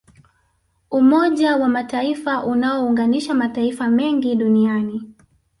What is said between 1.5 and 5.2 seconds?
wa mataifa unaounganisha mataifa mengi duniani